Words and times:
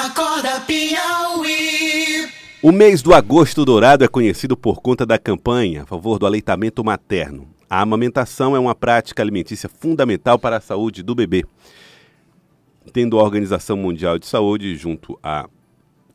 Acorda 0.00 0.60
Piauí. 0.62 2.26
O 2.62 2.72
mês 2.72 3.02
do 3.02 3.12
agosto 3.12 3.66
dourado 3.66 4.02
é 4.02 4.08
conhecido 4.08 4.56
por 4.56 4.80
conta 4.80 5.04
da 5.04 5.18
campanha 5.18 5.82
a 5.82 5.86
favor 5.86 6.18
do 6.18 6.24
aleitamento 6.24 6.82
materno. 6.82 7.46
A 7.68 7.82
amamentação 7.82 8.56
é 8.56 8.58
uma 8.58 8.74
prática 8.74 9.22
alimentícia 9.22 9.68
fundamental 9.68 10.38
para 10.38 10.56
a 10.56 10.60
saúde 10.60 11.02
do 11.02 11.14
bebê. 11.14 11.44
Tendo 12.94 13.20
a 13.20 13.22
Organização 13.22 13.76
Mundial 13.76 14.18
de 14.18 14.26
Saúde, 14.26 14.74
junto 14.74 15.18
à 15.22 15.46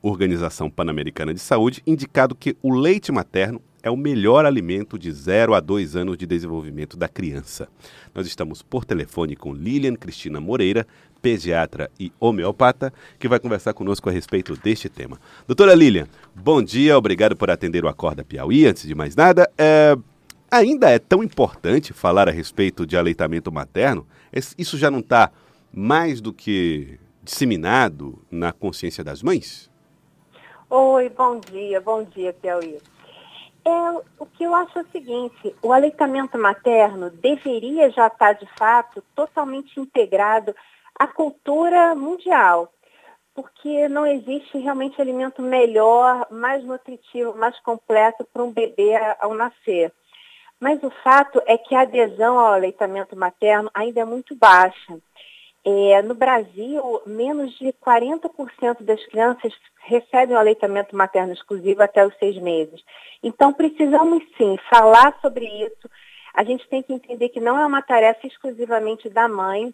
Organização 0.01 0.67
Pan-Americana 0.67 1.31
de 1.31 1.39
Saúde, 1.39 1.83
indicado 1.85 2.33
que 2.33 2.57
o 2.63 2.73
leite 2.73 3.11
materno 3.11 3.61
é 3.85 3.91
o 3.91 3.95
melhor 3.95 4.47
alimento 4.47 4.97
de 4.97 5.11
0 5.11 5.53
a 5.53 5.59
2 5.59 5.95
anos 5.95 6.17
de 6.17 6.25
desenvolvimento 6.25 6.97
da 6.97 7.07
criança. 7.07 7.69
Nós 8.15 8.25
estamos 8.25 8.63
por 8.63 8.83
telefone 8.83 9.35
com 9.35 9.53
Lilian 9.53 9.95
Cristina 9.95 10.41
Moreira, 10.41 10.87
pediatra 11.21 11.91
e 11.99 12.11
homeopata, 12.19 12.91
que 13.19 13.27
vai 13.27 13.39
conversar 13.39 13.75
conosco 13.75 14.09
a 14.09 14.11
respeito 14.11 14.55
deste 14.55 14.89
tema. 14.89 15.19
Doutora 15.45 15.75
Lilian, 15.75 16.07
bom 16.33 16.63
dia, 16.63 16.97
obrigado 16.97 17.35
por 17.35 17.51
atender 17.51 17.85
o 17.85 17.87
Acorda 17.87 18.23
Piauí. 18.25 18.65
Antes 18.65 18.87
de 18.87 18.95
mais 18.95 19.15
nada, 19.15 19.47
é... 19.55 19.95
ainda 20.49 20.89
é 20.89 20.97
tão 20.97 21.23
importante 21.23 21.93
falar 21.93 22.27
a 22.27 22.31
respeito 22.31 22.87
de 22.87 22.97
aleitamento 22.97 23.51
materno? 23.51 24.07
Isso 24.57 24.79
já 24.79 24.89
não 24.89 24.99
está 24.99 25.31
mais 25.71 26.21
do 26.21 26.33
que 26.33 26.97
disseminado 27.21 28.19
na 28.31 28.51
consciência 28.51 29.03
das 29.03 29.21
mães? 29.21 29.69
Oi, 30.71 31.07
bom 31.09 31.39
dia, 31.39 31.79
bom 31.79 32.03
dia, 32.03 32.33
Piauí. 32.33 32.79
É, 33.67 33.71
o 34.19 34.27
que 34.27 34.43
eu 34.43 34.53
acho 34.53 34.77
é 34.77 34.81
o 34.83 34.91
seguinte, 34.91 35.55
o 35.59 35.73
aleitamento 35.73 36.37
materno 36.37 37.09
deveria 37.09 37.89
já 37.89 38.05
estar, 38.05 38.33
de 38.33 38.47
fato, 38.57 39.03
totalmente 39.15 39.79
integrado 39.79 40.55
à 40.99 41.07
cultura 41.07 41.95
mundial, 41.95 42.71
porque 43.33 43.87
não 43.89 44.05
existe 44.05 44.59
realmente 44.59 45.01
alimento 45.01 45.41
melhor, 45.41 46.27
mais 46.29 46.63
nutritivo, 46.63 47.35
mais 47.35 47.59
completo 47.61 48.23
para 48.31 48.43
um 48.43 48.51
bebê 48.51 48.95
ao 49.19 49.33
nascer. 49.33 49.91
Mas 50.59 50.81
o 50.83 50.91
fato 51.03 51.41
é 51.47 51.57
que 51.57 51.73
a 51.73 51.81
adesão 51.81 52.37
ao 52.37 52.53
aleitamento 52.53 53.15
materno 53.15 53.69
ainda 53.73 54.01
é 54.01 54.05
muito 54.05 54.35
baixa. 54.35 54.97
É, 55.67 55.99
no 56.03 56.13
Brasil, 56.13 57.01
menos 57.07 57.57
de 57.57 57.73
40% 57.73 58.83
das 58.83 59.03
crianças 59.07 59.51
recebem 59.79 60.35
o 60.35 60.39
aleitamento 60.39 60.95
materno 60.95 61.33
exclusivo 61.33 61.81
até 61.81 62.05
os 62.05 62.15
seis 62.19 62.37
meses. 62.37 62.83
Então, 63.23 63.51
precisamos 63.51 64.23
sim 64.37 64.57
falar 64.69 65.17
sobre 65.21 65.45
isso. 65.45 65.89
A 66.35 66.43
gente 66.43 66.67
tem 66.69 66.83
que 66.83 66.93
entender 66.93 67.29
que 67.29 67.39
não 67.39 67.57
é 67.57 67.65
uma 67.65 67.81
tarefa 67.81 68.27
exclusivamente 68.27 69.09
da 69.09 69.27
mãe, 69.27 69.73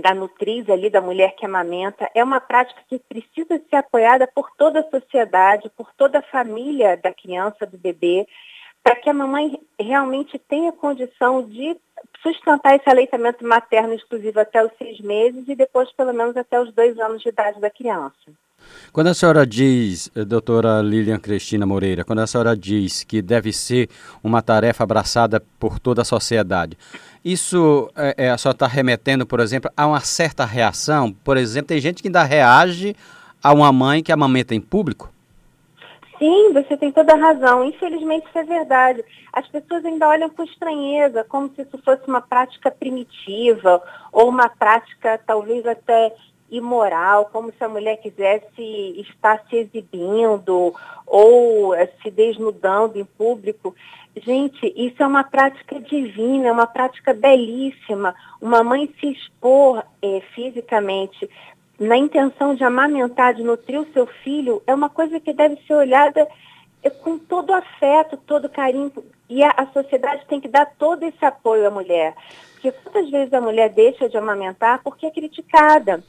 da 0.00 0.14
nutriz 0.14 0.70
ali, 0.70 0.88
da 0.88 1.00
mulher 1.00 1.34
que 1.34 1.44
amamenta. 1.44 2.08
É 2.14 2.22
uma 2.22 2.40
prática 2.40 2.80
que 2.88 3.00
precisa 3.00 3.60
ser 3.68 3.76
apoiada 3.76 4.28
por 4.32 4.50
toda 4.56 4.80
a 4.80 4.90
sociedade, 4.90 5.68
por 5.76 5.92
toda 5.94 6.20
a 6.20 6.30
família 6.30 6.96
da 6.96 7.12
criança, 7.12 7.66
do 7.66 7.76
bebê, 7.76 8.24
para 8.88 8.96
que 8.96 9.10
a 9.10 9.12
mamãe 9.12 9.60
realmente 9.78 10.40
tenha 10.48 10.72
condição 10.72 11.46
de 11.46 11.76
sustentar 12.22 12.74
esse 12.74 12.88
aleitamento 12.88 13.46
materno 13.46 13.92
exclusivo 13.92 14.40
até 14.40 14.64
os 14.64 14.72
seis 14.78 14.98
meses 15.00 15.44
e 15.46 15.54
depois 15.54 15.92
pelo 15.92 16.14
menos 16.14 16.34
até 16.38 16.58
os 16.58 16.72
dois 16.72 16.98
anos 16.98 17.20
de 17.20 17.28
idade 17.28 17.60
da 17.60 17.68
criança. 17.68 18.14
Quando 18.90 19.08
a 19.08 19.14
senhora 19.14 19.46
diz, 19.46 20.10
eh, 20.16 20.24
doutora 20.24 20.80
Lilian 20.80 21.18
Cristina 21.18 21.66
Moreira, 21.66 22.02
quando 22.02 22.20
a 22.20 22.26
senhora 22.26 22.56
diz 22.56 23.04
que 23.04 23.20
deve 23.20 23.52
ser 23.52 23.90
uma 24.24 24.40
tarefa 24.40 24.84
abraçada 24.84 25.38
por 25.60 25.78
toda 25.78 26.00
a 26.00 26.04
sociedade, 26.04 26.78
isso 27.22 27.90
é, 27.94 28.30
a 28.30 28.38
senhora 28.38 28.56
está 28.56 28.66
remetendo, 28.66 29.26
por 29.26 29.40
exemplo, 29.40 29.70
a 29.76 29.86
uma 29.86 30.00
certa 30.00 30.46
reação? 30.46 31.12
Por 31.12 31.36
exemplo, 31.36 31.68
tem 31.68 31.78
gente 31.80 32.00
que 32.00 32.08
ainda 32.08 32.24
reage 32.24 32.96
a 33.42 33.52
uma 33.52 33.70
mãe 33.70 34.02
que 34.02 34.10
amamenta 34.10 34.54
em 34.54 34.60
público? 34.62 35.12
Sim, 36.18 36.52
você 36.52 36.76
tem 36.76 36.90
toda 36.90 37.12
a 37.12 37.16
razão. 37.16 37.64
Infelizmente 37.64 38.26
isso 38.28 38.38
é 38.38 38.42
verdade. 38.42 39.04
As 39.32 39.46
pessoas 39.48 39.84
ainda 39.84 40.08
olham 40.08 40.28
com 40.28 40.42
estranheza, 40.42 41.24
como 41.24 41.48
se 41.54 41.62
isso 41.62 41.78
fosse 41.84 42.02
uma 42.08 42.20
prática 42.20 42.70
primitiva 42.70 43.80
ou 44.12 44.28
uma 44.28 44.48
prática 44.48 45.20
talvez 45.24 45.64
até 45.64 46.12
imoral, 46.50 47.26
como 47.26 47.52
se 47.52 47.62
a 47.62 47.68
mulher 47.68 47.98
quisesse 47.98 48.62
estar 49.00 49.44
se 49.48 49.56
exibindo 49.56 50.74
ou 51.06 51.74
eh, 51.74 51.88
se 52.02 52.10
desnudando 52.10 52.98
em 52.98 53.04
público. 53.04 53.74
Gente, 54.16 54.72
isso 54.76 55.02
é 55.02 55.06
uma 55.06 55.22
prática 55.22 55.78
divina, 55.78 56.48
é 56.48 56.52
uma 56.52 56.66
prática 56.66 57.14
belíssima. 57.14 58.14
Uma 58.40 58.64
mãe 58.64 58.92
se 58.98 59.12
expor 59.12 59.84
é, 60.02 60.20
fisicamente 60.34 61.28
na 61.78 61.96
intenção 61.96 62.54
de 62.54 62.64
amamentar, 62.64 63.34
de 63.34 63.42
nutrir 63.42 63.80
o 63.80 63.92
seu 63.92 64.06
filho, 64.06 64.62
é 64.66 64.74
uma 64.74 64.88
coisa 64.88 65.20
que 65.20 65.32
deve 65.32 65.56
ser 65.66 65.74
olhada 65.74 66.26
eh, 66.82 66.90
com 66.90 67.18
todo 67.18 67.52
afeto, 67.52 68.16
todo 68.16 68.48
carinho. 68.48 68.92
E 69.28 69.42
a, 69.42 69.50
a 69.50 69.66
sociedade 69.66 70.26
tem 70.26 70.40
que 70.40 70.48
dar 70.48 70.66
todo 70.78 71.02
esse 71.04 71.24
apoio 71.24 71.66
à 71.66 71.70
mulher. 71.70 72.14
Porque 72.52 72.72
quantas 72.72 73.10
vezes 73.10 73.32
a 73.32 73.40
mulher 73.40 73.68
deixa 73.70 74.08
de 74.08 74.16
amamentar 74.16 74.82
porque 74.82 75.06
é 75.06 75.10
criticada 75.10 76.02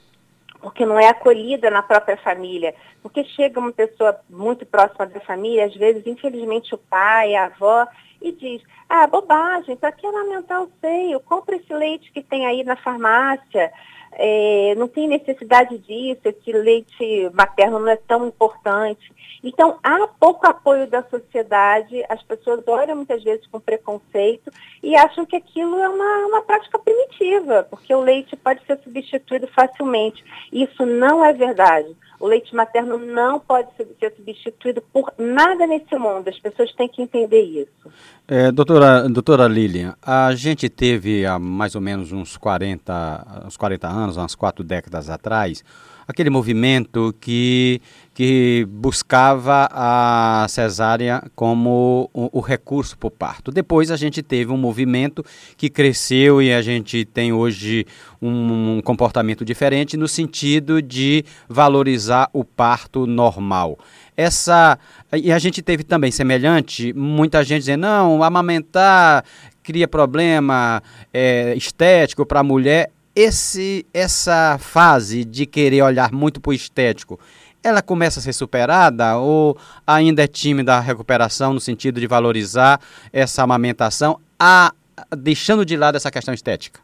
porque 0.62 0.85
não 0.85 1.00
é 1.00 1.07
acolhida 1.07 1.69
na 1.69 1.81
própria 1.81 2.18
família. 2.18 2.75
Porque 3.01 3.24
chega 3.24 3.59
uma 3.59 3.72
pessoa 3.72 4.19
muito 4.30 4.66
próxima 4.66 5.06
da 5.06 5.19
família, 5.22 5.66
às 5.66 5.75
vezes, 5.75 6.06
infelizmente, 6.06 6.75
o 6.75 6.78
pai, 6.78 7.36
a 7.36 7.46
avó, 7.46 7.88
e 8.22 8.31
diz, 8.34 8.62
ah, 8.90 9.07
bobagem, 9.07 9.78
para 9.78 9.91
que 9.91 10.06
amamentar 10.06 10.62
o 10.62 10.72
seio? 10.81 11.19
Compra 11.22 11.56
esse 11.56 11.74
leite 11.74 12.12
que 12.12 12.22
tem 12.22 12.46
aí 12.46 12.63
na 12.63 12.75
farmácia, 12.75 13.72
é, 14.11 14.73
não 14.75 14.87
tem 14.87 15.07
necessidade 15.07 15.77
disso, 15.77 16.21
esse 16.25 16.51
leite 16.51 17.29
materno 17.33 17.79
não 17.79 17.89
é 17.89 17.95
tão 17.95 18.27
importante. 18.27 19.11
Então, 19.43 19.77
há 19.81 20.07
pouco 20.19 20.45
apoio 20.47 20.87
da 20.87 21.01
sociedade, 21.03 22.03
as 22.09 22.21
pessoas 22.23 22.61
olham 22.67 22.97
muitas 22.97 23.23
vezes 23.23 23.47
com 23.47 23.59
preconceito 23.59 24.51
e 24.83 24.95
acham 24.95 25.25
que 25.25 25.35
aquilo 25.35 25.79
é 25.79 25.87
uma, 25.87 26.27
uma 26.27 26.41
prática 26.41 26.77
primitiva, 26.77 27.65
porque 27.69 27.93
o 27.93 28.01
leite 28.01 28.35
pode 28.35 28.65
ser 28.65 28.77
substituído 28.83 29.47
facilmente. 29.47 30.23
Isso 30.51 30.85
não 30.85 31.23
é 31.23 31.31
verdade. 31.31 31.95
O 32.19 32.28
leite 32.28 32.53
materno 32.53 32.97
não 32.97 33.40
pode 33.40 33.69
ser 33.78 34.13
substituído 34.16 34.84
por 34.91 35.13
nada 35.18 35.66
nesse 35.66 35.96
mundo. 35.97 36.28
As 36.28 36.38
pessoas 36.38 36.74
têm 36.74 36.90
que 36.90 37.02
entender 37.02 37.41
isso. 37.41 37.91
É, 38.28 38.52
doutora, 38.52 39.07
doutora 39.09 39.47
Lilian, 39.47 39.96
a 40.02 40.35
gente 40.35 40.69
teve 40.69 41.25
há 41.25 41.40
mais 41.40 41.75
ou 41.75 41.81
menos 41.81 42.12
uns 42.12 42.35
40, 42.35 43.46
uns 43.47 43.57
40 43.57 43.88
anos, 43.88 44.18
umas 44.18 44.35
quatro 44.35 44.63
décadas 44.63 45.09
atrás, 45.09 45.63
aquele 46.07 46.30
movimento 46.30 47.16
que, 47.22 47.81
que 48.19 48.68
buscava 48.69 49.69
a 49.72 50.46
cesárea 50.50 51.24
como 51.38 52.09
o, 52.13 52.40
o 52.40 52.41
recurso 52.41 52.97
para 52.97 53.07
o 53.07 53.12
parto. 53.12 53.50
Depois 53.50 53.91
a 53.91 53.96
gente 53.96 54.22
teve 54.22 54.52
um 54.52 54.57
movimento 54.57 55.24
que 55.56 55.69
cresceu 55.69 56.41
e 56.41 56.52
a 56.52 56.62
gente 56.62 57.06
tem 57.06 57.31
hoje 57.31 57.85
um, 58.22 58.75
um 58.75 58.81
comportamento 58.81 59.46
diferente 59.46 59.96
no 59.96 60.06
sentido 60.06 60.81
de 60.81 61.24
valorizar 61.47 62.30
o 62.34 62.44
parto 62.44 63.07
normal 63.07 63.80
essa 64.18 64.78
e 65.13 65.31
a 65.31 65.40
gente 65.40 65.62
teve 65.62 65.81
também 65.81 66.12
semelhante 66.12 66.91
muita 66.91 67.41
gente 67.41 67.59
dizendo 67.59 67.84
não 67.84 68.22
amamentar 68.22 69.24
cria 69.63 69.88
problema 69.88 70.84
é, 71.13 71.56
estético 71.56 72.25
para 72.25 72.41
a 72.41 72.44
mulher 72.44 72.91
esse, 73.15 73.85
essa 73.93 74.57
fase 74.59 75.25
de 75.25 75.45
querer 75.45 75.81
olhar 75.81 76.11
muito 76.11 76.39
para 76.39 76.51
o 76.51 76.53
estético, 76.53 77.19
ela 77.63 77.81
começa 77.81 78.19
a 78.19 78.23
ser 78.23 78.33
superada 78.33 79.17
ou 79.17 79.57
ainda 79.85 80.23
é 80.23 80.27
tímida 80.27 80.75
a 80.75 80.79
recuperação 80.79 81.53
no 81.53 81.59
sentido 81.59 81.99
de 81.99 82.07
valorizar 82.07 82.79
essa 83.11 83.43
amamentação, 83.43 84.19
a, 84.39 84.73
deixando 85.17 85.65
de 85.65 85.75
lado 85.75 85.95
essa 85.95 86.11
questão 86.11 86.33
estética? 86.33 86.79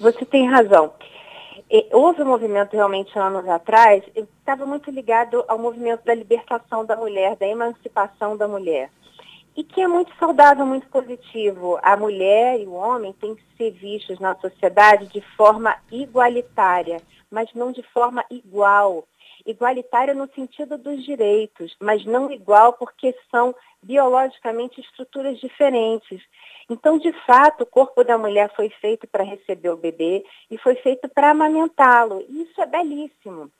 Você 0.00 0.24
tem 0.24 0.48
razão. 0.48 0.92
Houve 1.92 2.22
um 2.22 2.26
movimento 2.26 2.74
realmente 2.74 3.16
anos 3.18 3.48
atrás, 3.48 4.02
estava 4.14 4.66
muito 4.66 4.90
ligado 4.90 5.44
ao 5.48 5.58
movimento 5.58 6.04
da 6.04 6.14
libertação 6.14 6.84
da 6.84 6.96
mulher, 6.96 7.36
da 7.36 7.46
emancipação 7.46 8.36
da 8.36 8.48
mulher 8.48 8.90
e 9.56 9.64
que 9.64 9.80
é 9.80 9.88
muito 9.88 10.14
saudável, 10.18 10.66
muito 10.66 10.86
positivo. 10.88 11.78
A 11.82 11.96
mulher 11.96 12.60
e 12.60 12.66
o 12.66 12.74
homem 12.74 13.12
têm 13.14 13.34
que 13.34 13.42
ser 13.56 13.70
vistos 13.70 14.20
na 14.20 14.36
sociedade 14.36 15.06
de 15.06 15.22
forma 15.36 15.74
igualitária, 15.90 17.00
mas 17.30 17.52
não 17.54 17.72
de 17.72 17.82
forma 17.82 18.24
igual. 18.30 19.04
Igualitária 19.46 20.12
no 20.12 20.28
sentido 20.34 20.76
dos 20.76 21.04
direitos, 21.04 21.74
mas 21.80 22.04
não 22.04 22.30
igual 22.30 22.74
porque 22.74 23.14
são 23.30 23.54
biologicamente 23.82 24.80
estruturas 24.80 25.38
diferentes. 25.38 26.20
Então, 26.68 26.98
de 26.98 27.12
fato, 27.24 27.62
o 27.62 27.66
corpo 27.66 28.02
da 28.04 28.18
mulher 28.18 28.52
foi 28.54 28.68
feito 28.68 29.06
para 29.06 29.22
receber 29.22 29.70
o 29.70 29.76
bebê 29.76 30.24
e 30.50 30.58
foi 30.58 30.74
feito 30.76 31.08
para 31.08 31.30
amamentá-lo. 31.30 32.24
Isso 32.28 32.60
é 32.60 32.66
belíssimo 32.66 33.50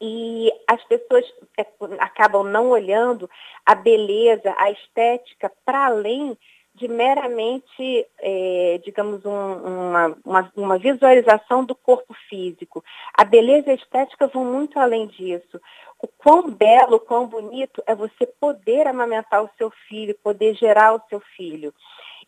e 0.00 0.52
as 0.68 0.82
pessoas 0.84 1.24
é, 1.58 1.66
acabam 1.98 2.44
não 2.44 2.70
olhando 2.70 3.28
a 3.64 3.74
beleza, 3.74 4.54
a 4.58 4.70
estética 4.70 5.50
para 5.64 5.86
além 5.86 6.36
de 6.74 6.88
meramente, 6.88 8.06
é, 8.18 8.80
digamos, 8.84 9.24
um, 9.24 9.30
uma, 9.30 10.16
uma, 10.24 10.52
uma, 10.56 10.78
visualização 10.78 11.64
do 11.64 11.74
corpo 11.74 12.12
físico. 12.28 12.84
A 13.16 13.24
beleza 13.24 13.68
e 13.68 13.70
a 13.70 13.76
estética 13.76 14.26
vão 14.26 14.44
muito 14.44 14.78
além 14.80 15.06
disso. 15.06 15.60
O 16.02 16.08
quão 16.08 16.50
belo, 16.50 16.96
o 16.96 17.00
quão 17.00 17.28
bonito 17.28 17.80
é 17.86 17.94
você 17.94 18.26
poder 18.26 18.88
amamentar 18.88 19.44
o 19.44 19.50
seu 19.56 19.70
filho, 19.88 20.18
poder 20.20 20.54
gerar 20.56 20.94
o 20.94 21.02
seu 21.08 21.20
filho. 21.36 21.72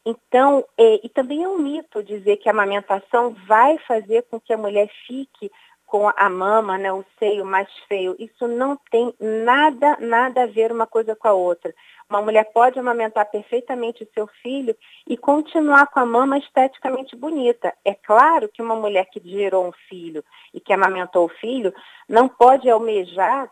Então, 0.04 0.64
é, 0.78 1.00
e 1.04 1.08
também 1.08 1.42
é 1.42 1.48
um 1.48 1.58
mito 1.58 2.00
dizer 2.00 2.36
que 2.36 2.48
a 2.48 2.52
amamentação 2.52 3.34
vai 3.48 3.76
fazer 3.78 4.22
com 4.30 4.38
que 4.38 4.52
a 4.52 4.56
mulher 4.56 4.88
fique 5.08 5.50
com 5.86 6.10
a 6.14 6.28
mama, 6.28 6.76
né, 6.76 6.92
o 6.92 7.04
seio 7.18 7.44
mais 7.44 7.68
feio. 7.88 8.16
Isso 8.18 8.48
não 8.48 8.76
tem 8.90 9.14
nada, 9.20 9.96
nada 10.00 10.42
a 10.42 10.46
ver 10.46 10.72
uma 10.72 10.86
coisa 10.86 11.14
com 11.14 11.28
a 11.28 11.32
outra. 11.32 11.72
Uma 12.10 12.20
mulher 12.20 12.44
pode 12.52 12.78
amamentar 12.78 13.30
perfeitamente 13.30 14.02
o 14.02 14.08
seu 14.12 14.26
filho 14.42 14.76
e 15.06 15.16
continuar 15.16 15.86
com 15.86 16.00
a 16.00 16.06
mama 16.06 16.38
esteticamente 16.38 17.14
bonita. 17.14 17.72
É 17.84 17.94
claro 17.94 18.48
que 18.48 18.60
uma 18.60 18.74
mulher 18.74 19.06
que 19.06 19.20
gerou 19.24 19.66
um 19.66 19.72
filho 19.88 20.24
e 20.52 20.60
que 20.60 20.72
amamentou 20.72 21.24
o 21.24 21.34
filho 21.40 21.72
não 22.08 22.28
pode 22.28 22.68
almejar 22.68 23.50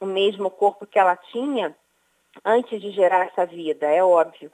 o 0.00 0.06
mesmo 0.06 0.50
corpo 0.50 0.86
que 0.86 0.98
ela 0.98 1.16
tinha 1.16 1.74
antes 2.44 2.80
de 2.80 2.90
gerar 2.90 3.26
essa 3.26 3.44
vida, 3.44 3.86
é 3.86 4.02
óbvio 4.02 4.50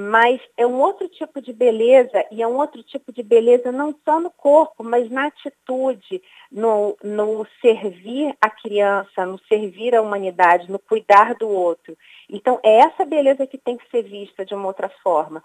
mas 0.00 0.40
é 0.56 0.64
um 0.64 0.80
outro 0.80 1.08
tipo 1.08 1.42
de 1.42 1.52
beleza 1.52 2.24
e 2.30 2.40
é 2.40 2.46
um 2.46 2.56
outro 2.56 2.84
tipo 2.84 3.12
de 3.12 3.20
beleza 3.20 3.72
não 3.72 3.92
só 4.04 4.20
no 4.20 4.30
corpo, 4.30 4.84
mas 4.84 5.10
na 5.10 5.26
atitude, 5.26 6.22
no, 6.50 6.96
no 7.02 7.46
servir 7.60 8.34
a 8.40 8.48
criança, 8.48 9.26
no 9.26 9.38
servir 9.48 9.94
a 9.94 10.02
humanidade, 10.02 10.70
no 10.70 10.78
cuidar 10.78 11.34
do 11.34 11.48
outro. 11.48 11.96
Então, 12.28 12.58
é 12.62 12.80
essa 12.80 13.04
beleza 13.04 13.46
que 13.46 13.58
tem 13.58 13.76
que 13.76 13.88
ser 13.90 14.02
vista 14.02 14.44
de 14.44 14.54
uma 14.54 14.66
outra 14.66 14.90
forma. 15.02 15.42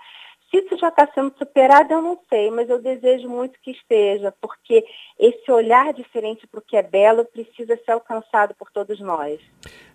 Se 0.53 0.59
isso 0.59 0.77
já 0.77 0.89
está 0.89 1.09
sendo 1.15 1.33
superado, 1.35 1.91
eu 1.91 2.00
não 2.00 2.19
sei, 2.29 2.51
mas 2.51 2.69
eu 2.69 2.79
desejo 2.79 3.27
muito 3.27 3.59
que 3.59 3.71
esteja, 3.71 4.31
porque 4.39 4.85
esse 5.17 5.51
olhar 5.51 5.91
diferente 5.94 6.45
para 6.45 6.59
o 6.59 6.63
que 6.63 6.77
é 6.77 6.83
belo 6.83 7.25
precisa 7.25 7.75
ser 7.83 7.91
alcançado 7.91 8.53
por 8.53 8.69
todos 8.71 9.00
nós. 9.00 9.41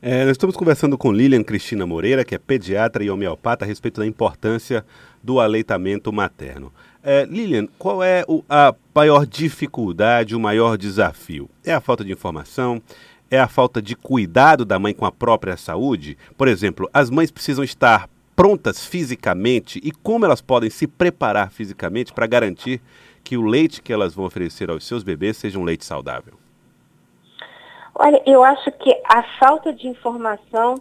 É, 0.03 0.25
nós 0.25 0.33
estamos 0.33 0.57
conversando 0.57 0.99
com 0.99 1.13
Lilian 1.13 1.45
Cristina 1.45 1.87
Moreira, 1.87 2.25
que 2.25 2.35
é 2.35 2.39
pediatra 2.39 3.05
e 3.05 3.11
homeopata, 3.11 3.65
a 3.65 3.69
respeito 3.69 4.01
da 4.01 4.07
importância 4.07 4.85
do 5.23 5.39
aleitamento 5.39 6.13
materno. 6.13 6.73
É, 7.03 7.25
Lilian, 7.25 7.67
qual 7.79 8.03
é 8.03 8.25
o, 8.27 8.43
a 8.49 8.75
maior 8.95 9.25
dificuldade, 9.25 10.35
o 10.35 10.41
maior 10.41 10.77
desafio? 10.77 11.49
É 11.65 11.73
a 11.73 11.81
falta 11.81 12.05
de 12.05 12.13
informação? 12.13 12.83
É 13.31 13.39
a 13.39 13.49
falta 13.49 13.81
de 13.81 13.95
cuidado 13.95 14.65
da 14.65 14.79
mãe 14.79 14.95
com 14.95 15.05
a 15.05 15.13
própria 15.13 15.57
saúde? 15.57 16.19
Por 16.37 16.49
exemplo, 16.49 16.89
as 16.93 17.11
mães 17.11 17.31
precisam 17.31 17.63
estar 17.63 18.09
prontas 18.35 18.85
fisicamente 18.87 19.81
e 19.83 19.91
como 19.91 20.25
elas 20.25 20.41
podem 20.41 20.71
se 20.71 20.87
preparar 20.87 21.51
fisicamente 21.51 22.13
para 22.13 22.27
garantir 22.27 22.81
que 23.23 23.37
o 23.37 23.43
leite 23.43 23.83
que 23.83 23.93
elas 23.93 24.15
vão 24.15 24.25
oferecer 24.25 24.71
aos 24.71 24.87
seus 24.87 25.03
bebês 25.03 25.37
seja 25.37 25.59
um 25.59 25.65
leite 25.65 25.85
saudável? 25.85 26.35
Olha, 27.95 28.23
eu 28.25 28.45
acho 28.45 28.71
que 28.73 28.97
a 29.05 29.23
falta 29.39 29.73
de 29.73 29.89
informação 29.89 30.81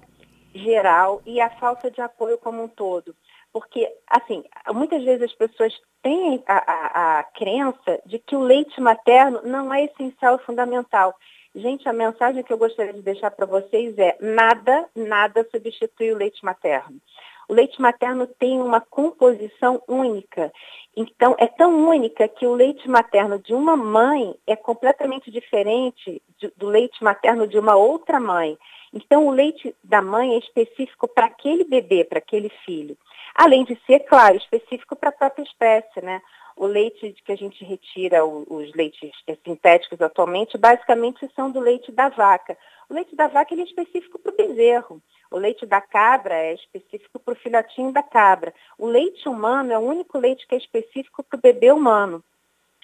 geral 0.54 1.22
e 1.26 1.42
a 1.42 1.50
falta 1.50 1.90
de 1.90 2.00
apoio 2.00 2.38
como 2.38 2.64
um 2.64 2.68
todo. 2.68 3.16
Porque, 3.60 3.92
assim, 4.08 4.44
muitas 4.72 5.04
vezes 5.04 5.24
as 5.24 5.34
pessoas 5.34 5.74
têm 6.04 6.44
a, 6.46 6.58
a, 6.58 7.20
a 7.20 7.24
crença 7.24 8.00
de 8.06 8.20
que 8.20 8.36
o 8.36 8.44
leite 8.44 8.80
materno 8.80 9.42
não 9.44 9.74
é 9.74 9.86
essencial 9.86 10.36
e 10.36 10.46
fundamental. 10.46 11.16
Gente, 11.56 11.90
a 11.90 11.94
mensagem 11.94 12.44
que 12.44 12.54
eu 12.54 12.58
gostaria 12.58 12.94
de 12.94 13.02
deixar 13.02 13.32
para 13.32 13.48
vocês 13.48 13.98
é 13.98 14.16
nada, 14.22 14.88
nada 14.96 15.48
substitui 15.52 16.12
o 16.12 16.18
leite 16.18 16.46
materno. 16.46 17.02
O 17.50 17.54
leite 17.54 17.82
materno 17.82 18.28
tem 18.28 18.62
uma 18.62 18.80
composição 18.80 19.82
única. 19.88 20.52
Então, 20.96 21.36
é 21.40 21.48
tão 21.48 21.90
única 21.90 22.28
que 22.28 22.46
o 22.46 22.54
leite 22.54 22.88
materno 22.88 23.40
de 23.40 23.56
uma 23.56 23.76
mãe 23.76 24.36
é 24.46 24.56
completamente 24.56 25.32
diferente 25.32 26.22
do 26.56 26.68
leite 26.68 27.04
materno 27.04 27.48
de 27.48 27.58
uma 27.58 27.76
outra 27.76 28.20
mãe. 28.20 28.56
Então, 28.94 29.28
o 29.28 29.32
leite 29.32 29.76
da 29.84 30.02
mãe 30.02 30.34
é 30.34 30.38
específico 30.38 31.08
para 31.08 31.26
aquele 31.26 31.64
bebê, 31.64 32.04
para 32.04 32.20
aquele 32.20 32.50
filho. 32.66 32.98
Além 33.36 33.64
de 33.64 33.80
ser, 33.86 34.00
claro, 34.02 34.36
específico 34.38 34.96
para 34.96 35.10
a 35.10 35.14
própria 35.14 35.44
espécie, 35.44 36.02
né? 36.02 36.22
O 36.56 36.66
leite 36.66 37.14
que 37.24 37.32
a 37.32 37.38
gente 37.38 37.64
retira, 37.64 38.26
os 38.26 38.74
leites 38.74 39.12
sintéticos 39.44 40.02
atualmente, 40.02 40.58
basicamente 40.58 41.30
são 41.36 41.52
do 41.52 41.60
leite 41.60 41.92
da 41.92 42.10
vaca. 42.10 42.58
O 42.90 42.96
leite 42.96 43.16
da 43.16 43.28
vaca 43.28 43.54
é 43.54 43.60
específico 43.60 44.18
para 44.18 44.32
o 44.32 44.36
bezerro. 44.36 45.00
O 45.30 45.38
leite 45.38 45.66
da 45.68 45.80
cabra 45.80 46.34
é 46.34 46.54
específico 46.54 47.20
para 47.20 47.34
o 47.34 47.38
filhotinho 47.38 47.92
da 47.92 48.02
cabra. 48.02 48.54
O 48.78 48.88
leite 48.88 49.30
humano 49.30 49.72
é 49.72 49.78
o 49.78 49.82
único 49.82 50.18
leite 50.18 50.48
que 50.48 50.56
é 50.56 50.58
específico 50.58 51.24
para 51.24 51.38
o 51.38 51.42
bebê 51.42 51.72
humano. 51.72 52.24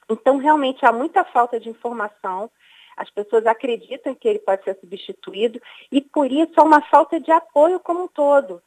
Então, 0.08 0.38
realmente, 0.38 0.86
há 0.86 0.92
muita 0.92 1.24
falta 1.24 1.60
de 1.60 1.70
informação. 1.70 2.52
As 2.98 3.10
pessoas 3.10 3.46
acreditam 3.46 4.16
que 4.16 4.28
ele 4.28 4.40
pode 4.40 4.64
ser 4.64 4.78
substituído 4.80 5.62
e, 5.92 6.02
por 6.02 6.32
isso, 6.32 6.54
há 6.58 6.64
uma 6.64 6.82
falta 6.90 7.20
de 7.20 7.32
apoio 7.32 7.80
como 7.80 8.04
um 8.04 8.08
todo. 8.08 8.62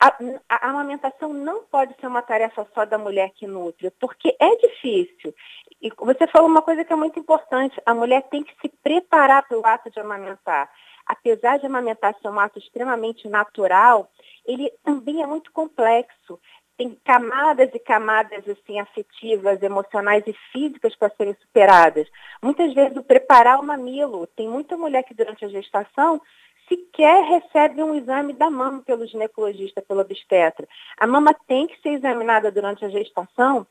A, 0.00 0.08
a, 0.48 0.70
amamentação 0.70 1.32
não 1.32 1.64
pode 1.64 1.94
ser 2.00 2.06
uma 2.06 2.20
tarefa 2.20 2.66
só 2.74 2.84
da 2.84 2.98
mulher 2.98 3.30
que 3.30 3.46
nutre, 3.46 3.90
porque 3.92 4.36
é 4.38 4.56
difícil. 4.56 5.34
E 5.80 5.90
você 5.98 6.26
falou 6.26 6.48
uma 6.48 6.62
coisa 6.62 6.84
que 6.84 6.92
é 6.92 6.96
muito 6.96 7.18
importante: 7.18 7.80
a 7.86 7.94
mulher 7.94 8.22
tem 8.24 8.42
que 8.42 8.54
se 8.60 8.68
preparar 8.82 9.46
para 9.46 9.58
o 9.58 9.64
ato 9.64 9.90
de 9.90 10.00
amamentar 10.00 10.68
apesar 11.06 11.58
de 11.58 11.66
amamentar 11.66 12.14
ser 12.20 12.28
um 12.28 12.40
ato 12.40 12.58
extremamente 12.58 13.28
natural, 13.28 14.10
ele 14.46 14.70
também 14.82 15.22
é 15.22 15.26
muito 15.26 15.52
complexo. 15.52 16.40
Tem 16.76 16.98
camadas 17.04 17.70
e 17.72 17.78
camadas 17.78 18.48
assim 18.48 18.80
afetivas, 18.80 19.62
emocionais 19.62 20.24
e 20.26 20.32
físicas 20.52 20.96
para 20.96 21.12
serem 21.16 21.34
superadas. 21.40 22.08
Muitas 22.42 22.74
vezes 22.74 22.96
o 22.96 23.02
preparar 23.02 23.60
o 23.60 23.64
mamilo, 23.64 24.26
tem 24.28 24.48
muita 24.48 24.76
mulher 24.76 25.04
que 25.04 25.14
durante 25.14 25.44
a 25.44 25.48
gestação 25.48 26.20
sequer 26.68 27.24
recebe 27.24 27.82
um 27.82 27.94
exame 27.94 28.32
da 28.32 28.50
mama 28.50 28.82
pelo 28.82 29.06
ginecologista, 29.06 29.82
pelo 29.82 30.00
obstetra. 30.00 30.66
A 30.98 31.06
mama 31.06 31.34
tem 31.46 31.66
que 31.66 31.80
ser 31.80 31.90
examinada 31.90 32.50
durante 32.50 32.84
a 32.84 32.88
gestação 32.88 33.66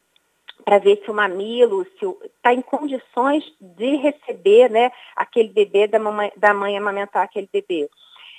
para 0.64 0.80
ver 0.80 1.02
se 1.04 1.12
o 1.12 1.14
mamilo 1.14 1.82
está 2.24 2.54
em 2.54 2.62
condições 2.62 3.44
de 3.60 3.96
receber 3.98 4.70
né, 4.70 4.92
aquele 5.16 5.50
bebê, 5.50 5.88
da, 5.88 6.00
mamãe, 6.00 6.32
da 6.38 6.54
mãe 6.54 6.78
amamentar 6.78 7.24
aquele 7.24 7.50
bebê. 7.52 7.90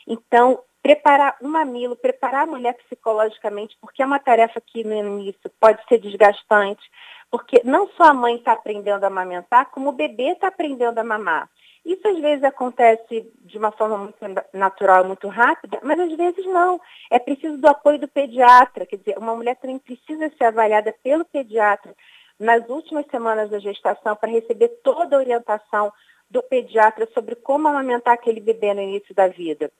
Então, 0.06 0.62
preparar 0.84 1.34
o 1.40 1.48
mamilo, 1.48 1.96
preparar 1.96 2.42
a 2.42 2.46
mulher 2.46 2.74
psicologicamente, 2.74 3.74
porque 3.80 4.02
é 4.02 4.06
uma 4.06 4.18
tarefa 4.18 4.60
que 4.60 4.84
no 4.84 5.18
início 5.18 5.50
pode 5.58 5.82
ser 5.88 5.96
desgastante, 5.96 6.82
porque 7.30 7.62
não 7.64 7.88
só 7.96 8.04
a 8.10 8.12
mãe 8.12 8.36
está 8.36 8.52
aprendendo 8.52 9.02
a 9.02 9.06
amamentar, 9.06 9.70
como 9.70 9.88
o 9.88 9.92
bebê 9.92 10.32
está 10.32 10.48
aprendendo 10.48 10.98
a 10.98 11.02
mamar. 11.02 11.48
Isso 11.86 12.06
às 12.06 12.20
vezes 12.20 12.44
acontece 12.44 13.32
de 13.40 13.56
uma 13.56 13.72
forma 13.72 13.96
muito 13.96 14.18
natural, 14.52 15.06
muito 15.06 15.26
rápida, 15.26 15.80
mas 15.82 15.98
às 15.98 16.14
vezes 16.14 16.44
não. 16.44 16.78
É 17.10 17.18
preciso 17.18 17.56
do 17.56 17.66
apoio 17.66 17.98
do 17.98 18.06
pediatra, 18.06 18.84
quer 18.84 18.96
dizer, 18.96 19.16
uma 19.16 19.34
mulher 19.34 19.56
também 19.56 19.78
precisa 19.78 20.30
ser 20.36 20.44
avaliada 20.44 20.94
pelo 21.02 21.24
pediatra 21.24 21.94
nas 22.38 22.68
últimas 22.68 23.06
semanas 23.06 23.48
da 23.48 23.58
gestação 23.58 24.14
para 24.16 24.30
receber 24.30 24.68
toda 24.82 25.16
a 25.16 25.18
orientação 25.18 25.90
do 26.28 26.42
pediatra 26.42 27.08
sobre 27.14 27.36
como 27.36 27.68
amamentar 27.68 28.12
aquele 28.12 28.40
bebê 28.40 28.74
no 28.74 28.82
início 28.82 29.14
da 29.14 29.28
vida. 29.28 29.72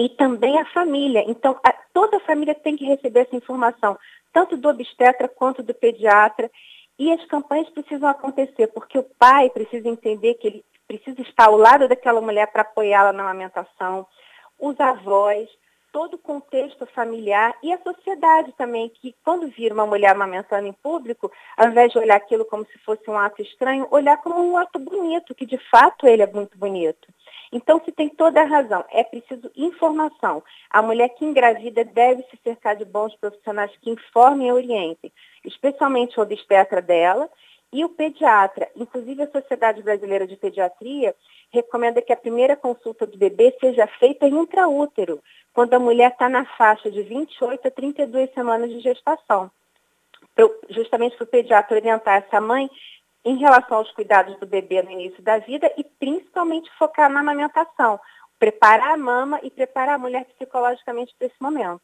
E 0.00 0.08
também 0.08 0.58
a 0.58 0.64
família. 0.64 1.22
Então, 1.26 1.60
a, 1.62 1.74
toda 1.92 2.16
a 2.16 2.20
família 2.20 2.54
tem 2.54 2.74
que 2.74 2.86
receber 2.86 3.20
essa 3.20 3.36
informação, 3.36 3.98
tanto 4.32 4.56
do 4.56 4.70
obstetra 4.70 5.28
quanto 5.28 5.62
do 5.62 5.74
pediatra. 5.74 6.50
E 6.98 7.12
as 7.12 7.22
campanhas 7.26 7.68
precisam 7.68 8.08
acontecer, 8.08 8.68
porque 8.68 8.98
o 8.98 9.06
pai 9.18 9.50
precisa 9.50 9.86
entender 9.86 10.34
que 10.34 10.46
ele 10.46 10.64
precisa 10.88 11.20
estar 11.20 11.48
ao 11.48 11.56
lado 11.58 11.86
daquela 11.86 12.20
mulher 12.22 12.46
para 12.46 12.62
apoiá-la 12.62 13.12
na 13.12 13.24
amamentação, 13.24 14.06
os 14.58 14.80
avós, 14.80 15.46
todo 15.92 16.14
o 16.14 16.18
contexto 16.18 16.86
familiar 16.86 17.54
e 17.62 17.70
a 17.70 17.82
sociedade 17.82 18.52
também, 18.52 18.88
que 18.88 19.14
quando 19.22 19.48
vira 19.48 19.74
uma 19.74 19.86
mulher 19.86 20.12
amamentando 20.12 20.66
em 20.66 20.72
público, 20.72 21.30
ao 21.58 21.68
invés 21.68 21.92
de 21.92 21.98
olhar 21.98 22.16
aquilo 22.16 22.46
como 22.46 22.64
se 22.66 22.78
fosse 22.78 23.08
um 23.10 23.18
ato 23.18 23.42
estranho, 23.42 23.86
olhar 23.90 24.16
como 24.18 24.40
um 24.40 24.56
ato 24.56 24.78
bonito, 24.78 25.34
que 25.34 25.44
de 25.44 25.58
fato 25.70 26.06
ele 26.06 26.22
é 26.22 26.26
muito 26.26 26.56
bonito. 26.56 27.06
Então, 27.52 27.80
se 27.84 27.90
tem 27.90 28.08
toda 28.08 28.40
a 28.40 28.44
razão, 28.44 28.84
é 28.90 29.02
preciso 29.02 29.50
informação. 29.56 30.42
A 30.68 30.80
mulher 30.80 31.08
que 31.10 31.24
engravida 31.24 31.84
deve 31.84 32.22
se 32.24 32.38
cercar 32.44 32.76
de 32.76 32.84
bons 32.84 33.14
profissionais 33.16 33.72
que 33.80 33.90
informem 33.90 34.48
e 34.48 34.52
orientem, 34.52 35.12
especialmente 35.44 36.18
o 36.18 36.22
obstetra 36.22 36.80
dela 36.80 37.28
e 37.72 37.84
o 37.84 37.88
pediatra. 37.88 38.68
Inclusive, 38.76 39.22
a 39.22 39.30
Sociedade 39.30 39.82
Brasileira 39.82 40.26
de 40.26 40.36
Pediatria 40.36 41.14
recomenda 41.52 42.00
que 42.00 42.12
a 42.12 42.16
primeira 42.16 42.56
consulta 42.56 43.06
do 43.06 43.18
bebê 43.18 43.56
seja 43.60 43.86
feita 43.98 44.26
em 44.26 44.34
intraútero, 44.34 45.20
quando 45.52 45.74
a 45.74 45.80
mulher 45.80 46.12
está 46.12 46.28
na 46.28 46.44
faixa 46.56 46.90
de 46.90 47.02
28 47.02 47.66
a 47.66 47.70
32 47.70 48.32
semanas 48.32 48.70
de 48.70 48.80
gestação. 48.80 49.50
Justamente 50.68 51.16
para 51.16 51.24
o 51.24 51.28
pediatra 51.28 51.76
orientar 51.76 52.24
essa 52.24 52.40
mãe 52.40 52.70
em 53.24 53.36
relação 53.36 53.78
aos 53.78 53.90
cuidados 53.92 54.38
do 54.38 54.46
bebê 54.46 54.82
no 54.82 54.90
início 54.90 55.22
da 55.22 55.38
vida 55.38 55.70
e 55.76 55.84
principalmente 55.84 56.70
focar 56.78 57.10
na 57.10 57.20
amamentação. 57.20 57.98
preparar 58.38 58.94
a 58.94 58.96
mama 58.96 59.38
e 59.42 59.50
preparar 59.50 59.96
a 59.96 59.98
mulher 59.98 60.24
psicologicamente 60.24 61.14
para 61.18 61.26
esse 61.26 61.36
momento. 61.38 61.82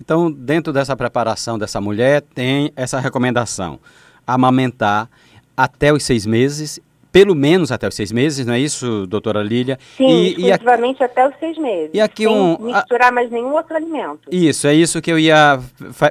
Então, 0.00 0.30
dentro 0.30 0.72
dessa 0.72 0.96
preparação 0.96 1.58
dessa 1.58 1.80
mulher, 1.80 2.22
tem 2.22 2.72
essa 2.76 3.00
recomendação: 3.00 3.80
amamentar 4.24 5.10
até 5.56 5.92
os 5.92 6.04
seis 6.04 6.24
meses 6.24 6.78
pelo 7.10 7.34
menos 7.34 7.72
até 7.72 7.88
os 7.88 7.94
seis 7.94 8.12
meses, 8.12 8.46
não 8.46 8.54
é 8.54 8.58
isso, 8.58 9.06
doutora 9.06 9.42
Lília? 9.42 9.78
Sim, 9.96 10.06
e, 10.06 10.50
exclusivamente 10.50 11.00
e 11.00 11.04
até 11.04 11.28
os 11.28 11.34
seis 11.38 11.56
meses. 11.58 11.90
E 11.94 12.00
aqui 12.00 12.24
sem 12.24 12.32
um, 12.32 12.58
misturar 12.58 13.12
mais 13.12 13.30
nenhum 13.30 13.52
outro 13.54 13.74
alimento. 13.74 14.20
Isso, 14.30 14.66
é 14.66 14.74
isso 14.74 15.00
que 15.00 15.10
eu 15.10 15.18
ia 15.18 15.58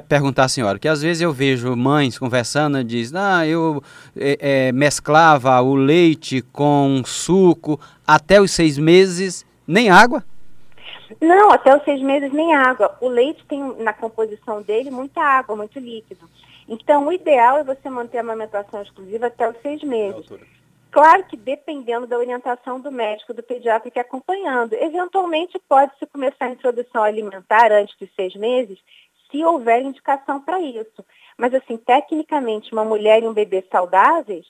perguntar 0.08 0.44
à 0.44 0.48
senhora, 0.48 0.78
que 0.78 0.88
às 0.88 1.02
vezes 1.02 1.22
eu 1.22 1.32
vejo 1.32 1.74
mães 1.76 2.18
conversando 2.18 2.78
e 2.78 2.84
diz, 2.84 3.14
ah, 3.14 3.46
eu 3.46 3.82
é, 4.16 4.38
é, 4.40 4.72
mesclava 4.72 5.60
o 5.60 5.74
leite 5.74 6.42
com 6.52 7.02
suco 7.04 7.80
até 8.06 8.40
os 8.40 8.50
seis 8.50 8.78
meses, 8.78 9.46
nem 9.66 9.90
água? 9.90 10.24
Não, 11.20 11.50
até 11.50 11.74
os 11.74 11.82
seis 11.84 12.02
meses 12.02 12.32
nem 12.32 12.54
água. 12.54 12.96
O 13.00 13.08
leite 13.08 13.44
tem 13.48 13.60
na 13.78 13.92
composição 13.92 14.60
dele 14.62 14.90
muita 14.90 15.20
água, 15.20 15.56
muito 15.56 15.78
líquido. 15.78 16.28
Então, 16.68 17.06
o 17.06 17.12
ideal 17.12 17.58
é 17.58 17.64
você 17.64 17.88
manter 17.88 18.18
a 18.18 18.20
amamentação 18.20 18.82
exclusiva 18.82 19.28
até 19.28 19.48
os 19.48 19.56
seis 19.62 19.82
meses. 19.82 20.26
Claro 20.90 21.24
que 21.24 21.36
dependendo 21.36 22.06
da 22.06 22.16
orientação 22.16 22.80
do 22.80 22.90
médico, 22.90 23.34
do 23.34 23.42
pediatra 23.42 23.90
que 23.90 23.98
é 23.98 24.02
acompanhando. 24.02 24.72
Eventualmente 24.72 25.58
pode-se 25.68 26.06
começar 26.06 26.46
a 26.46 26.50
introdução 26.50 27.02
alimentar 27.02 27.70
antes 27.70 27.96
dos 27.98 28.08
seis 28.14 28.34
meses, 28.34 28.78
se 29.30 29.44
houver 29.44 29.82
indicação 29.82 30.40
para 30.40 30.60
isso. 30.60 31.04
Mas 31.36 31.52
assim, 31.54 31.76
tecnicamente, 31.76 32.72
uma 32.72 32.84
mulher 32.84 33.22
e 33.22 33.28
um 33.28 33.34
bebê 33.34 33.64
saudáveis, 33.70 34.46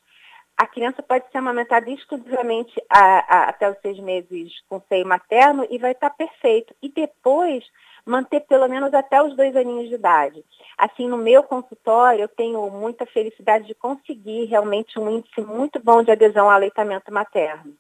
a 0.57 0.67
criança 0.67 1.03
pode 1.03 1.25
ser 1.31 1.39
amamentada 1.39 1.91
exclusivamente 1.91 2.73
a, 2.89 3.37
a, 3.37 3.49
até 3.49 3.71
os 3.71 3.79
seis 3.81 3.99
meses 3.99 4.53
com 4.69 4.81
seio 4.89 5.07
materno 5.07 5.67
e 5.69 5.79
vai 5.79 5.93
estar 5.93 6.11
perfeito. 6.11 6.75
E 6.81 6.89
depois 6.89 7.65
manter 8.09 8.41
pelo 8.41 8.67
menos 8.69 8.93
até 8.95 9.23
os 9.23 9.37
dois 9.37 9.55
aninhos 9.55 9.89
de 9.89 9.95
idade. 9.95 10.45
Assim, 10.77 11.09
no 11.09 11.19
meu 11.19 11.43
consultório, 11.43 12.23
eu 12.23 12.29
tenho 12.29 12.71
muita 12.71 13.05
felicidade 13.07 13.67
de 13.67 13.75
conseguir 13.75 14.47
realmente 14.47 14.99
um 14.99 15.11
índice 15.11 15.41
muito 15.41 15.81
bom 15.83 16.03
de 16.03 16.11
adesão 16.11 16.47
ao 16.47 16.51
aleitamento 16.51 17.13
materno. 17.13 17.75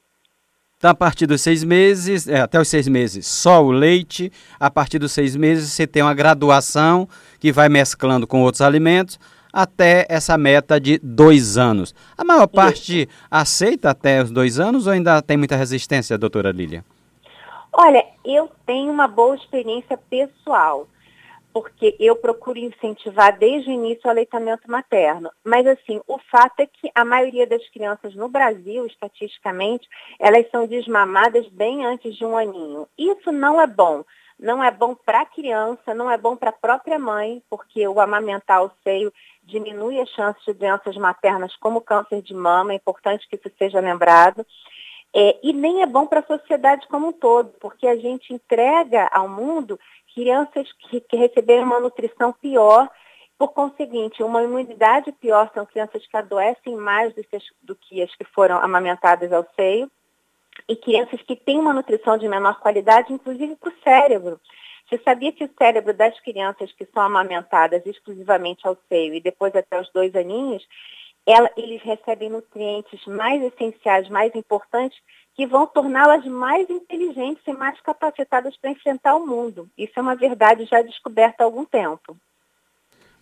Então, 0.76 0.90
a 0.90 0.94
partir 0.94 1.26
dos 1.26 1.40
seis 1.40 1.64
meses, 1.64 2.28
é, 2.28 2.40
até 2.40 2.60
os 2.60 2.68
seis 2.68 2.86
meses, 2.86 3.26
só 3.26 3.64
o 3.64 3.72
leite. 3.72 4.30
A 4.60 4.70
partir 4.70 4.98
dos 5.00 5.10
seis 5.10 5.34
meses, 5.34 5.72
você 5.72 5.88
tem 5.88 6.02
uma 6.02 6.14
graduação 6.14 7.08
que 7.40 7.50
vai 7.50 7.68
mesclando 7.68 8.26
com 8.26 8.42
outros 8.42 8.60
alimentos 8.60 9.18
até 9.52 10.06
essa 10.08 10.38
meta 10.38 10.78
de 10.78 11.00
dois 11.02 11.56
anos. 11.58 11.94
A 12.16 12.22
maior 12.22 12.46
parte 12.46 13.02
Isso. 13.02 13.26
aceita 13.30 13.90
até 13.90 14.22
os 14.22 14.30
dois 14.30 14.60
anos 14.60 14.86
ou 14.86 14.92
ainda 14.92 15.20
tem 15.20 15.36
muita 15.36 15.56
resistência, 15.56 16.18
doutora 16.18 16.52
Lília? 16.52 16.84
Olha, 17.72 18.04
eu 18.24 18.50
tenho 18.66 18.90
uma 18.90 19.06
boa 19.06 19.36
experiência 19.36 19.96
pessoal, 19.96 20.88
porque 21.52 21.96
eu 21.98 22.16
procuro 22.16 22.58
incentivar 22.58 23.36
desde 23.38 23.70
o 23.70 23.72
início 23.72 24.06
o 24.06 24.10
aleitamento 24.10 24.70
materno. 24.70 25.30
Mas, 25.44 25.66
assim, 25.66 26.00
o 26.06 26.18
fato 26.30 26.60
é 26.60 26.66
que 26.66 26.90
a 26.94 27.04
maioria 27.04 27.46
das 27.46 27.66
crianças 27.70 28.14
no 28.14 28.28
Brasil, 28.28 28.86
estatisticamente, 28.86 29.88
elas 30.18 30.48
são 30.50 30.66
desmamadas 30.66 31.48
bem 31.48 31.84
antes 31.84 32.16
de 32.16 32.24
um 32.24 32.36
aninho. 32.36 32.86
Isso 32.96 33.30
não 33.32 33.60
é 33.60 33.66
bom. 33.66 34.04
Não 34.38 34.62
é 34.62 34.70
bom 34.70 34.94
para 34.94 35.22
a 35.22 35.26
criança, 35.26 35.92
não 35.94 36.08
é 36.08 36.16
bom 36.16 36.36
para 36.36 36.50
a 36.50 36.52
própria 36.52 36.96
mãe, 36.96 37.42
porque 37.50 37.88
o 37.88 37.98
amamentar 38.00 38.62
o 38.62 38.70
seio 38.84 39.12
diminui 39.42 40.00
as 40.00 40.08
chances 40.10 40.44
de 40.44 40.54
doenças 40.54 40.96
maternas 40.96 41.56
como 41.56 41.80
câncer 41.80 42.22
de 42.22 42.34
mama, 42.34 42.72
é 42.72 42.76
importante 42.76 43.26
que 43.28 43.34
isso 43.34 43.50
seja 43.58 43.80
lembrado. 43.80 44.46
É, 45.14 45.38
e 45.42 45.52
nem 45.52 45.82
é 45.82 45.86
bom 45.86 46.06
para 46.06 46.20
a 46.20 46.26
sociedade 46.26 46.86
como 46.88 47.08
um 47.08 47.12
todo, 47.12 47.50
porque 47.60 47.86
a 47.86 47.96
gente 47.96 48.32
entrega 48.32 49.08
ao 49.12 49.28
mundo 49.28 49.78
crianças 50.14 50.70
que, 50.72 51.00
que 51.00 51.16
receberam 51.16 51.64
uma 51.64 51.80
nutrição 51.80 52.32
pior, 52.32 52.90
por 53.38 53.52
conseguinte, 53.52 54.22
uma 54.22 54.42
imunidade 54.42 55.12
pior, 55.12 55.50
são 55.54 55.64
crianças 55.64 56.04
que 56.06 56.16
adoecem 56.16 56.76
mais 56.76 57.14
do 57.14 57.22
que, 57.22 57.38
do 57.62 57.76
que 57.76 58.02
as 58.02 58.14
que 58.16 58.24
foram 58.24 58.58
amamentadas 58.58 59.32
ao 59.32 59.46
seio, 59.54 59.90
e 60.68 60.74
crianças 60.74 61.22
que 61.22 61.36
têm 61.36 61.58
uma 61.58 61.72
nutrição 61.72 62.18
de 62.18 62.28
menor 62.28 62.58
qualidade, 62.60 63.12
inclusive 63.12 63.54
para 63.56 63.68
o 63.70 63.82
cérebro. 63.82 64.40
Você 64.88 65.00
sabia 65.04 65.32
que 65.32 65.44
o 65.44 65.50
cérebro 65.56 65.92
das 65.94 66.18
crianças 66.20 66.72
que 66.72 66.86
são 66.86 67.02
amamentadas 67.02 67.84
exclusivamente 67.84 68.66
ao 68.66 68.76
seio 68.88 69.14
e 69.14 69.20
depois 69.20 69.54
até 69.54 69.80
os 69.80 69.90
dois 69.92 70.14
aninhos, 70.14 70.66
ela, 71.30 71.50
eles 71.58 71.82
recebem 71.82 72.30
nutrientes 72.30 73.04
mais 73.06 73.42
essenciais, 73.42 74.08
mais 74.08 74.34
importantes, 74.34 74.98
que 75.34 75.46
vão 75.46 75.66
torná-las 75.66 76.24
mais 76.24 76.68
inteligentes 76.70 77.42
e 77.46 77.52
mais 77.52 77.78
capacitadas 77.82 78.56
para 78.56 78.70
enfrentar 78.70 79.14
o 79.14 79.26
mundo. 79.26 79.68
Isso 79.76 79.92
é 79.96 80.00
uma 80.00 80.16
verdade 80.16 80.64
já 80.64 80.80
descoberta 80.80 81.42
há 81.42 81.44
algum 81.44 81.66
tempo. 81.66 82.16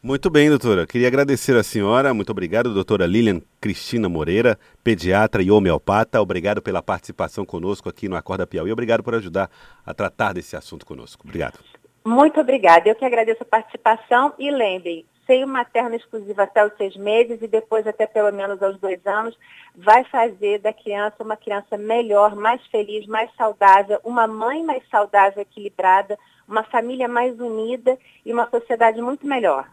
Muito 0.02 0.30
bem, 0.30 0.48
doutora. 0.48 0.86
Queria 0.86 1.08
agradecer 1.08 1.56
a 1.56 1.64
senhora. 1.64 2.14
Muito 2.14 2.30
obrigado, 2.30 2.72
doutora 2.72 3.06
Lilian 3.06 3.42
Cristina 3.60 4.08
Moreira, 4.08 4.56
pediatra 4.84 5.42
e 5.42 5.50
homeopata. 5.50 6.22
Obrigado 6.22 6.62
pela 6.62 6.80
participação 6.80 7.44
conosco 7.44 7.88
aqui 7.88 8.08
no 8.08 8.14
Acorda 8.14 8.46
Piauí. 8.46 8.70
Obrigado 8.70 9.02
por 9.02 9.16
ajudar 9.16 9.50
a 9.84 9.92
tratar 9.92 10.32
desse 10.32 10.54
assunto 10.54 10.86
conosco. 10.86 11.24
Obrigado. 11.26 11.58
Muito 12.04 12.40
obrigada. 12.40 12.88
Eu 12.88 12.94
que 12.94 13.04
agradeço 13.04 13.42
a 13.42 13.46
participação 13.46 14.32
e 14.38 14.48
lembrem, 14.48 15.04
seio 15.26 15.46
materno 15.46 15.94
exclusivo 15.94 16.40
até 16.40 16.64
os 16.64 16.72
seis 16.76 16.96
meses 16.96 17.42
e 17.42 17.48
depois 17.48 17.86
até 17.86 18.06
pelo 18.06 18.32
menos 18.32 18.62
aos 18.62 18.78
dois 18.78 19.04
anos, 19.06 19.36
vai 19.74 20.04
fazer 20.04 20.60
da 20.60 20.72
criança 20.72 21.16
uma 21.20 21.36
criança 21.36 21.76
melhor, 21.76 22.34
mais 22.34 22.64
feliz, 22.66 23.06
mais 23.06 23.30
saudável, 23.36 23.98
uma 24.04 24.26
mãe 24.26 24.64
mais 24.64 24.82
saudável, 24.90 25.42
equilibrada, 25.42 26.18
uma 26.48 26.62
família 26.62 27.08
mais 27.08 27.38
unida 27.38 27.98
e 28.24 28.32
uma 28.32 28.48
sociedade 28.48 29.02
muito 29.02 29.26
melhor. 29.26 29.68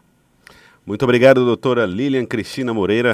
Muito 0.84 1.02
obrigado, 1.04 1.44
doutora 1.44 1.86
Lilian 1.86 2.26
Cristina 2.26 2.74
Moreira 2.74 3.12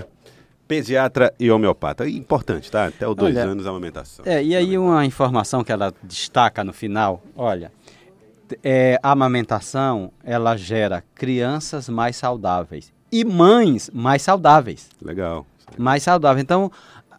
pediatra 0.70 1.34
e 1.38 1.50
homeopata. 1.50 2.08
Importante, 2.08 2.70
tá? 2.70 2.86
Até 2.86 3.08
os 3.08 3.16
dois 3.16 3.34
olha, 3.34 3.44
anos 3.44 3.66
a 3.66 3.70
amamentação. 3.70 4.24
É, 4.24 4.40
e 4.40 4.54
aí 4.54 4.78
uma 4.78 5.04
informação 5.04 5.64
que 5.64 5.72
ela 5.72 5.92
destaca 6.00 6.62
no 6.62 6.72
final, 6.72 7.20
olha, 7.36 7.72
é, 8.62 8.98
a 9.02 9.12
amamentação 9.12 10.12
ela 10.24 10.56
gera 10.56 11.04
crianças 11.14 11.88
mais 11.88 12.16
saudáveis 12.16 12.92
e 13.10 13.24
mães 13.24 13.90
mais 13.92 14.22
saudáveis. 14.22 14.88
Legal. 15.02 15.46
Mais 15.76 16.02
saudáveis. 16.02 16.42
Então, 16.42 16.70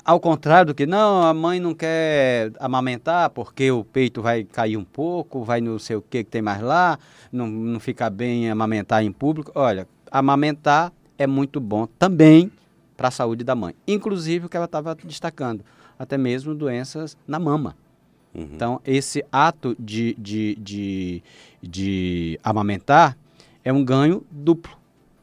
ao 0.03 0.19
contrário 0.19 0.67
do 0.67 0.75
que, 0.75 0.85
não, 0.85 1.21
a 1.23 1.33
mãe 1.33 1.59
não 1.59 1.73
quer 1.73 2.51
amamentar 2.59 3.29
porque 3.29 3.71
o 3.71 3.83
peito 3.83 4.21
vai 4.21 4.43
cair 4.43 4.77
um 4.77 4.83
pouco, 4.83 5.43
vai 5.43 5.61
não 5.61 5.77
sei 5.77 5.95
o 5.95 6.01
que 6.01 6.23
que 6.23 6.29
tem 6.29 6.41
mais 6.41 6.61
lá, 6.61 6.97
não, 7.31 7.47
não 7.47 7.79
fica 7.79 8.09
bem 8.09 8.49
amamentar 8.49 9.03
em 9.03 9.11
público. 9.11 9.51
Olha, 9.55 9.87
amamentar 10.09 10.91
é 11.17 11.27
muito 11.27 11.59
bom 11.59 11.85
também 11.85 12.51
para 12.97 13.09
a 13.09 13.11
saúde 13.11 13.43
da 13.43 13.55
mãe. 13.55 13.75
Inclusive 13.87 14.45
o 14.45 14.49
que 14.49 14.57
ela 14.57 14.65
estava 14.65 14.95
destacando, 14.95 15.63
até 15.97 16.17
mesmo 16.17 16.55
doenças 16.55 17.15
na 17.27 17.39
mama. 17.39 17.75
Uhum. 18.33 18.49
Então, 18.53 18.81
esse 18.85 19.23
ato 19.31 19.75
de, 19.79 20.15
de, 20.17 20.55
de, 20.55 21.23
de 21.61 22.39
amamentar 22.43 23.17
é 23.63 23.71
um 23.71 23.83
ganho 23.83 24.25
duplo. 24.31 24.81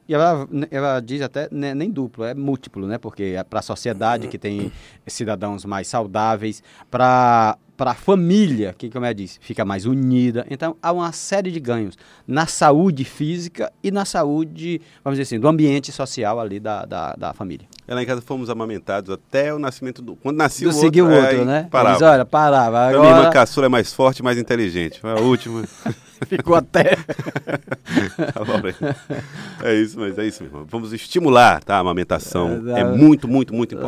E 0.09 0.15
ela, 0.15 0.49
ela 0.71 1.00
diz 1.00 1.21
até 1.21 1.49
né, 1.50 1.75
nem 1.75 1.91
duplo, 1.91 2.25
é 2.25 2.33
múltiplo, 2.35 2.87
né? 2.87 2.97
Porque 2.97 3.35
é 3.37 3.45
para 3.45 3.59
a 3.59 3.62
sociedade 3.62 4.29
que 4.29 4.38
tem 4.38 4.73
cidadãos 5.07 5.67
mais 5.67 5.87
saudáveis, 5.87 6.62
para 6.91 7.59
para 7.78 7.92
a 7.92 7.94
família, 7.94 8.75
que 8.76 8.90
como 8.90 9.06
eu 9.06 9.14
disse, 9.14 9.38
fica 9.40 9.64
mais 9.64 9.87
unida. 9.87 10.44
Então 10.50 10.76
há 10.82 10.90
uma 10.90 11.12
série 11.12 11.52
de 11.52 11.61
ganhos 11.61 11.97
na 12.26 12.44
saúde 12.44 13.04
física 13.04 13.73
e 13.80 13.92
na 13.92 14.04
saúde, 14.04 14.80
vamos 15.04 15.16
dizer 15.16 15.37
assim, 15.37 15.40
do 15.40 15.47
ambiente 15.47 15.92
social 15.92 16.40
ali 16.40 16.58
da, 16.58 16.85
da, 16.85 17.14
da 17.14 17.32
família. 17.32 17.68
Ela 17.87 18.02
em 18.02 18.06
casa 18.06 18.20
fomos 18.20 18.50
amamentados 18.50 19.11
até 19.11 19.54
o 19.54 19.61
nascimento 19.61 20.02
do. 20.02 20.16
Quando 20.16 20.37
nasceu 20.37 20.70
o 20.70 20.75
outro. 20.75 21.04
O 21.04 21.11
outro, 21.11 21.44
né? 21.44 21.68
Parava. 21.70 21.94
Eles, 21.94 22.02
olha, 22.02 22.25
parava. 22.25 22.88
Agora... 22.88 23.00
minha 23.00 23.16
irmã 23.16 23.30
caçula 23.30 23.66
é 23.66 23.68
mais 23.68 23.92
forte 23.92 24.18
e 24.18 24.23
mais 24.25 24.37
inteligente. 24.37 25.00
Foi 25.00 25.12
a 25.12 25.20
última. 25.20 25.62
Ficou 26.26 26.56
até. 26.56 26.99
é 29.62 29.75
isso, 29.75 29.97
mas 29.99 30.18
é 30.18 30.26
isso, 30.26 30.42
meu 30.42 30.50
irmão. 30.50 30.66
Vamos 30.68 30.92
estimular 30.92 31.62
tá, 31.62 31.76
a 31.76 31.78
amamentação. 31.78 32.64
É, 32.75 32.80
é 32.80 32.85
muito, 32.85 33.28
muito, 33.28 33.54
muito 33.54 33.73
importante. 33.73 33.76